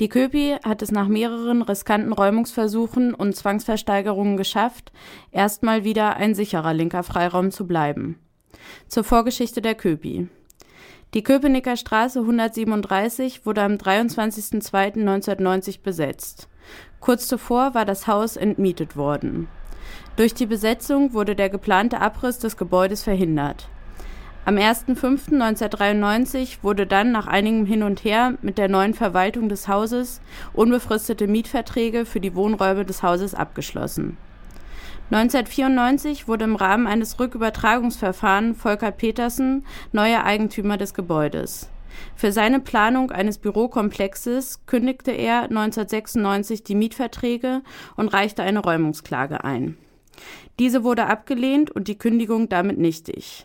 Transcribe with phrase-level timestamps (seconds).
[0.00, 4.92] Die Köpi hat es nach mehreren riskanten Räumungsversuchen und Zwangsversteigerungen geschafft,
[5.32, 8.16] erstmal wieder ein sicherer linker Freiraum zu bleiben.
[8.86, 10.28] Zur Vorgeschichte der Köpi.
[11.14, 16.48] Die Köpenicker Straße 137 wurde am 23.02.1990 besetzt.
[17.00, 19.48] Kurz zuvor war das Haus entmietet worden.
[20.14, 23.68] Durch die Besetzung wurde der geplante Abriss des Gebäudes verhindert.
[24.48, 30.22] Am 1.5.1993 wurde dann nach einigem Hin und Her mit der neuen Verwaltung des Hauses
[30.54, 34.16] unbefristete Mietverträge für die Wohnräume des Hauses abgeschlossen
[35.10, 41.68] 1994 wurde im Rahmen eines Rückübertragungsverfahrens Volker Petersen neuer Eigentümer des Gebäudes.
[42.16, 47.60] Für seine Planung eines Bürokomplexes kündigte er 1996 die Mietverträge
[47.96, 49.76] und reichte eine Räumungsklage ein.
[50.58, 53.44] Diese wurde abgelehnt und die Kündigung damit nichtig.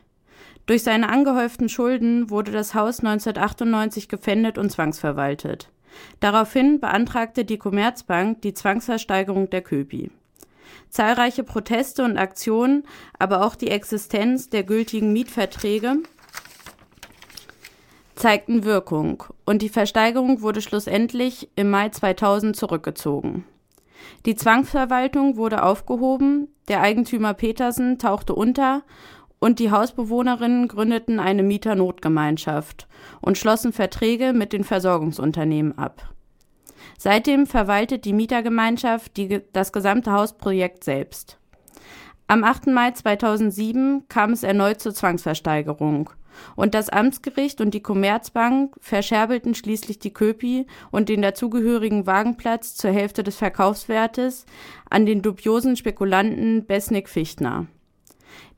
[0.65, 5.69] Durch seine angehäuften Schulden wurde das Haus 1998 gefändet und zwangsverwaltet.
[6.19, 10.09] Daraufhin beantragte die Commerzbank die Zwangsversteigerung der Köpi.
[10.89, 12.83] Zahlreiche Proteste und Aktionen,
[13.19, 15.97] aber auch die Existenz der gültigen Mietverträge
[18.15, 23.43] zeigten Wirkung und die Versteigerung wurde schlussendlich im Mai 2000 zurückgezogen.
[24.25, 28.83] Die Zwangsverwaltung wurde aufgehoben, der Eigentümer Petersen tauchte unter
[29.43, 32.87] und die Hausbewohnerinnen gründeten eine Mieternotgemeinschaft
[33.19, 36.13] und schlossen Verträge mit den Versorgungsunternehmen ab.
[36.97, 41.39] Seitdem verwaltet die Mietergemeinschaft die, das gesamte Hausprojekt selbst.
[42.27, 42.67] Am 8.
[42.67, 46.09] Mai 2007 kam es erneut zur Zwangsversteigerung
[46.55, 52.91] und das Amtsgericht und die Commerzbank verscherbelten schließlich die Köpi und den dazugehörigen Wagenplatz zur
[52.91, 54.45] Hälfte des Verkaufswertes
[54.89, 57.67] an den dubiosen Spekulanten Besnik Fichtner.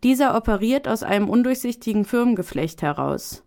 [0.03, 3.43] Dieser operiert aus einem undurchsichtigen Firmengeflecht heraus.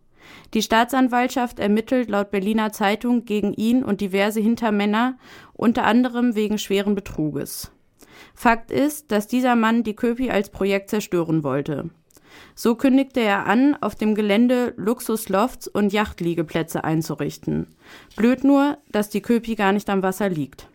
[0.54, 5.18] Die Staatsanwaltschaft ermittelt laut Berliner Zeitung gegen ihn und diverse Hintermänner,
[5.54, 7.70] unter anderem wegen schweren Betruges.
[8.34, 11.90] Fakt ist, dass dieser Mann die Köpi als Projekt zerstören wollte.
[12.54, 17.68] So kündigte er an, auf dem Gelände Luxuslofts und Yachtliegeplätze einzurichten.
[18.16, 20.68] Blöd nur, dass die Köpi gar nicht am Wasser liegt.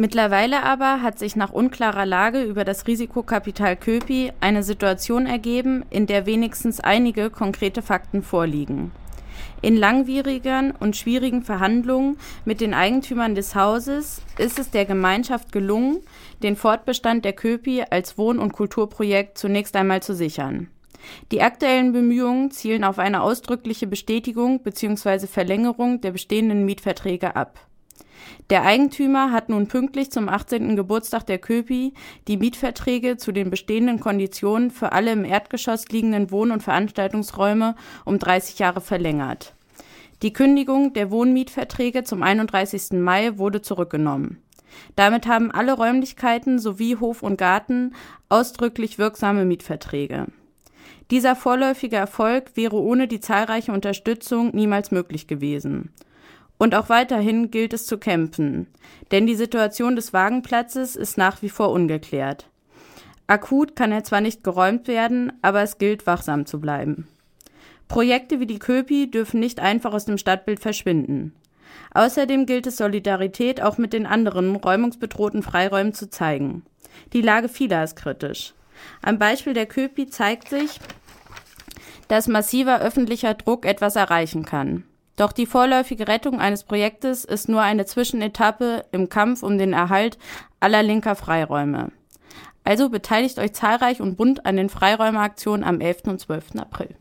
[0.00, 6.06] Mittlerweile aber hat sich nach unklarer Lage über das Risikokapital Köpi eine Situation ergeben, in
[6.06, 8.92] der wenigstens einige konkrete Fakten vorliegen.
[9.60, 15.98] In langwierigen und schwierigen Verhandlungen mit den Eigentümern des Hauses ist es der Gemeinschaft gelungen,
[16.44, 20.68] den Fortbestand der Köpi als Wohn- und Kulturprojekt zunächst einmal zu sichern.
[21.32, 25.26] Die aktuellen Bemühungen zielen auf eine ausdrückliche Bestätigung bzw.
[25.26, 27.58] Verlängerung der bestehenden Mietverträge ab.
[28.50, 30.74] Der Eigentümer hat nun pünktlich zum 18.
[30.74, 31.92] Geburtstag der Köpi
[32.28, 38.18] die Mietverträge zu den bestehenden Konditionen für alle im Erdgeschoss liegenden Wohn- und Veranstaltungsräume um
[38.18, 39.54] 30 Jahre verlängert.
[40.22, 42.98] Die Kündigung der Wohnmietverträge zum 31.
[42.98, 44.42] Mai wurde zurückgenommen.
[44.96, 47.94] Damit haben alle Räumlichkeiten sowie Hof und Garten
[48.28, 50.26] ausdrücklich wirksame Mietverträge.
[51.10, 55.90] Dieser vorläufige Erfolg wäre ohne die zahlreiche Unterstützung niemals möglich gewesen.
[56.58, 58.66] Und auch weiterhin gilt es zu kämpfen,
[59.12, 62.48] denn die Situation des Wagenplatzes ist nach wie vor ungeklärt.
[63.28, 67.06] Akut kann er zwar nicht geräumt werden, aber es gilt, wachsam zu bleiben.
[67.86, 71.34] Projekte wie die Köpi dürfen nicht einfach aus dem Stadtbild verschwinden.
[71.94, 76.64] Außerdem gilt es, Solidarität auch mit den anderen räumungsbedrohten Freiräumen zu zeigen.
[77.12, 78.54] Die Lage vieler ist kritisch.
[79.02, 80.80] Am Beispiel der Köpi zeigt sich,
[82.08, 84.84] dass massiver öffentlicher Druck etwas erreichen kann.
[85.18, 90.16] Doch die vorläufige Rettung eines Projektes ist nur eine Zwischenetappe im Kampf um den Erhalt
[90.60, 91.90] aller linker Freiräume.
[92.62, 96.02] Also beteiligt euch zahlreich und bunt an den Freiräumeaktionen am 11.
[96.04, 96.56] und 12.
[96.60, 96.94] April.